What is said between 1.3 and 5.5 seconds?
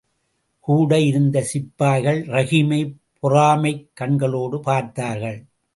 சிப்பாய்கள் ரஹீமைப் பொறாமைக் கண்களோடு பார்த்தார்கள்.